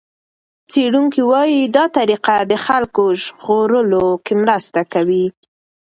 [0.71, 5.25] څېړونکي وايي دا طریقه د خلکو ژغورلو کې مرسته کوي.